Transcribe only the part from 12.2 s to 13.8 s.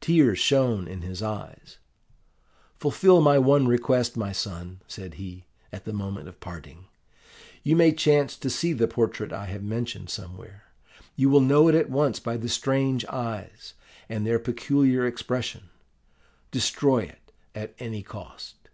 the strange eyes,